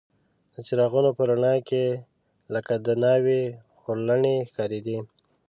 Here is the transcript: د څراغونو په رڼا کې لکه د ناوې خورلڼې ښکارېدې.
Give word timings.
د 0.53 0.55
څراغونو 0.67 1.09
په 1.17 1.23
رڼا 1.29 1.53
کې 1.69 1.85
لکه 2.53 2.73
د 2.85 2.87
ناوې 3.03 3.41
خورلڼې 3.79 4.35
ښکارېدې. 4.49 4.97